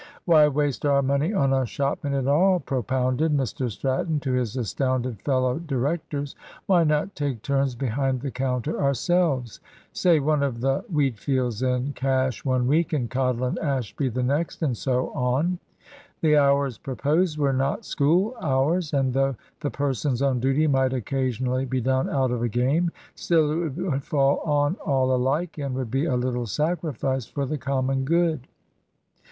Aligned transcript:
"Why 0.25 0.47
waste 0.47 0.83
our 0.83 1.03
money 1.03 1.31
on 1.31 1.53
a 1.53 1.63
shopman 1.67 2.15
at 2.15 2.25
all?" 2.27 2.59
propounded 2.59 3.37
Mr 3.37 3.69
Stratton 3.69 4.19
to 4.21 4.31
his 4.33 4.57
astounded 4.57 5.21
fellow 5.21 5.59
directors. 5.59 6.35
"Why 6.65 6.83
not 6.83 7.13
take 7.13 7.43
turns 7.43 7.75
behind 7.75 8.21
the 8.21 8.31
counter 8.31 8.81
ourselves; 8.81 9.59
say 9.93 10.19
one 10.19 10.41
of 10.41 10.59
the 10.61 10.83
Wheatfields 10.91 11.61
and 11.61 11.93
Cash 11.93 12.43
one 12.43 12.65
week, 12.65 12.93
and 12.93 13.11
Cottle 13.11 13.43
and 13.43 13.59
Ashby 13.59 14.09
the 14.09 14.23
next, 14.23 14.63
and 14.63 14.75
so 14.75 15.09
on? 15.11 15.59
The 16.21 16.35
hours 16.35 16.79
proposed 16.79 17.37
were 17.37 17.53
not 17.53 17.85
school 17.85 18.33
hours; 18.41 18.95
and 18.95 19.13
though 19.13 19.35
the 19.59 19.69
persons 19.69 20.23
on 20.23 20.39
duty 20.39 20.65
might 20.65 20.93
occasionally 20.93 21.65
be 21.65 21.79
done 21.79 22.09
out 22.09 22.31
of 22.31 22.41
a 22.41 22.49
game, 22.49 22.89
still 23.13 23.67
it 23.67 23.77
would 23.77 24.03
fall 24.03 24.39
on 24.39 24.77
all 24.83 25.13
alike, 25.15 25.59
and 25.59 25.75
would 25.75 25.91
be 25.91 26.05
a 26.05 26.15
little 26.17 26.47
sacrifice 26.47 27.27
for 27.27 27.45
the 27.45 27.59
common 27.59 28.03
good." 28.03 28.47